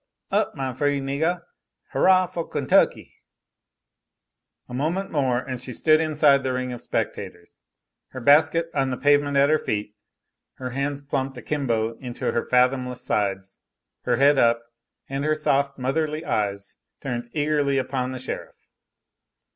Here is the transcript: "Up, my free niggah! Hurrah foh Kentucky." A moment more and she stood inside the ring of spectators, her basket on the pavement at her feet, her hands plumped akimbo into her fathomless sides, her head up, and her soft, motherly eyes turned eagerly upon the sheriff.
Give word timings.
"Up, 0.31 0.55
my 0.55 0.73
free 0.73 0.99
niggah! 0.99 1.43
Hurrah 1.91 2.25
foh 2.25 2.45
Kentucky." 2.45 3.21
A 4.67 4.73
moment 4.73 5.11
more 5.11 5.37
and 5.37 5.61
she 5.61 5.73
stood 5.73 6.01
inside 6.01 6.41
the 6.41 6.53
ring 6.53 6.73
of 6.73 6.81
spectators, 6.81 7.59
her 8.07 8.19
basket 8.19 8.71
on 8.73 8.89
the 8.89 8.97
pavement 8.97 9.37
at 9.37 9.51
her 9.51 9.59
feet, 9.59 9.93
her 10.55 10.71
hands 10.71 11.01
plumped 11.03 11.37
akimbo 11.37 11.99
into 11.99 12.31
her 12.31 12.43
fathomless 12.49 13.03
sides, 13.05 13.59
her 14.05 14.15
head 14.15 14.39
up, 14.39 14.63
and 15.07 15.23
her 15.23 15.35
soft, 15.35 15.77
motherly 15.77 16.25
eyes 16.25 16.77
turned 16.99 17.29
eagerly 17.33 17.77
upon 17.77 18.11
the 18.11 18.17
sheriff. 18.17 18.55